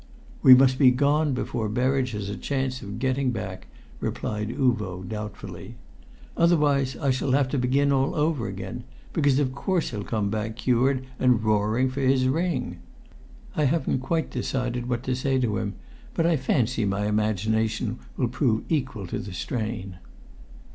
"We 0.41 0.55
must 0.55 0.79
be 0.79 0.89
gone 0.89 1.35
before 1.35 1.69
Berridge 1.69 2.13
has 2.13 2.27
a 2.27 2.35
chance 2.35 2.81
of 2.81 2.97
getting 2.97 3.29
back," 3.29 3.67
replied 3.99 4.49
Uvo, 4.49 5.03
doubtfully; 5.07 5.75
"otherwise 6.35 6.95
I 6.97 7.11
shall 7.11 7.33
have 7.33 7.47
to 7.49 7.59
begin 7.59 7.91
all 7.91 8.15
over 8.15 8.47
again, 8.47 8.83
because 9.13 9.37
of 9.37 9.53
course 9.53 9.91
he'll 9.91 10.03
come 10.03 10.31
back 10.31 10.55
cured 10.55 11.05
and 11.19 11.43
roaring 11.43 11.87
for 11.91 12.01
his 12.01 12.27
ring. 12.27 12.77
I 13.55 13.65
haven't 13.65 13.99
quite 13.99 14.31
decided 14.31 14.89
what 14.89 15.03
to 15.03 15.15
say 15.15 15.37
to 15.39 15.57
him, 15.59 15.75
but 16.15 16.25
I 16.25 16.35
fancy 16.35 16.83
my 16.83 17.05
imagination 17.05 17.99
will 18.17 18.27
prove 18.27 18.63
equal 18.69 19.05
to 19.05 19.19
the 19.19 19.33
strain." 19.33 19.97